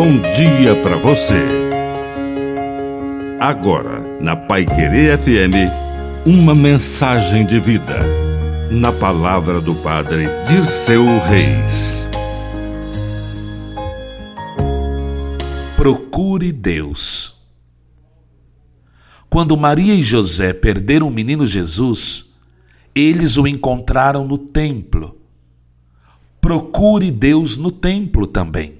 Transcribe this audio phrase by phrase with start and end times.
[0.00, 1.44] bom dia para você.
[3.38, 7.98] Agora, na Pai Querer FM, uma mensagem de vida.
[8.70, 12.02] Na palavra do Padre de seu Reis.
[15.76, 17.36] Procure Deus.
[19.28, 22.24] Quando Maria e José perderam o menino Jesus,
[22.94, 25.20] eles o encontraram no templo.
[26.40, 28.79] Procure Deus no templo também.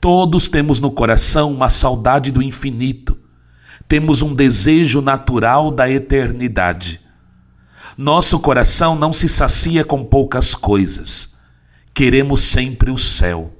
[0.00, 3.18] Todos temos no coração uma saudade do infinito,
[3.86, 7.00] temos um desejo natural da eternidade.
[7.98, 11.34] Nosso coração não se sacia com poucas coisas,
[11.92, 13.52] queremos sempre o céu.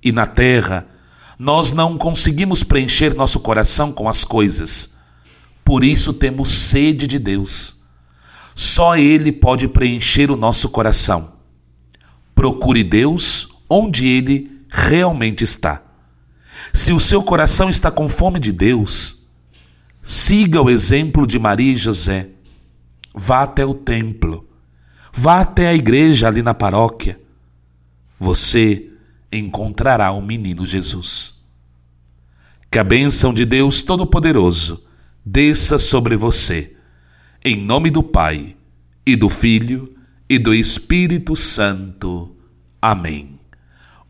[0.00, 0.86] E na terra,
[1.36, 4.94] nós não conseguimos preencher nosso coração com as coisas,
[5.64, 7.78] por isso temos sede de Deus.
[8.54, 11.32] Só Ele pode preencher o nosso coração.
[12.32, 14.53] Procure Deus onde Ele
[14.84, 15.82] realmente está.
[16.72, 19.18] Se o seu coração está com fome de Deus,
[20.02, 22.28] siga o exemplo de Maria e José.
[23.14, 24.48] Vá até o templo,
[25.12, 27.20] vá até a igreja ali na paróquia.
[28.18, 28.90] Você
[29.30, 31.34] encontrará o menino Jesus.
[32.70, 34.84] Que a bênção de Deus Todo-Poderoso
[35.24, 36.76] desça sobre você,
[37.44, 38.56] em nome do Pai,
[39.06, 39.94] e do Filho,
[40.28, 42.34] e do Espírito Santo.
[42.82, 43.33] Amém.